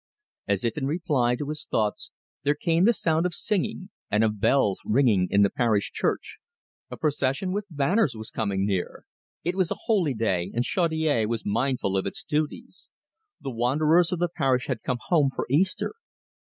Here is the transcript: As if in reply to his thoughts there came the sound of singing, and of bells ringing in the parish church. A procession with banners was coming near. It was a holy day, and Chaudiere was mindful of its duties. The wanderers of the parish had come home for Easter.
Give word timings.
As 0.47 0.63
if 0.63 0.79
in 0.79 0.87
reply 0.87 1.35
to 1.35 1.49
his 1.49 1.67
thoughts 1.69 2.09
there 2.41 2.55
came 2.55 2.85
the 2.85 2.91
sound 2.91 3.27
of 3.27 3.35
singing, 3.35 3.91
and 4.09 4.23
of 4.23 4.39
bells 4.39 4.81
ringing 4.83 5.27
in 5.29 5.43
the 5.43 5.49
parish 5.51 5.91
church. 5.91 6.39
A 6.89 6.97
procession 6.97 7.51
with 7.51 7.67
banners 7.69 8.15
was 8.15 8.31
coming 8.31 8.65
near. 8.65 9.03
It 9.43 9.53
was 9.55 9.69
a 9.69 9.75
holy 9.85 10.15
day, 10.15 10.51
and 10.55 10.65
Chaudiere 10.65 11.27
was 11.27 11.45
mindful 11.45 11.95
of 11.95 12.07
its 12.07 12.23
duties. 12.23 12.89
The 13.41 13.51
wanderers 13.51 14.11
of 14.11 14.17
the 14.17 14.27
parish 14.35 14.65
had 14.65 14.81
come 14.81 14.97
home 15.05 15.29
for 15.35 15.45
Easter. 15.51 15.93